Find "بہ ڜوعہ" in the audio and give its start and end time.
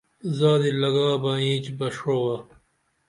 1.77-2.37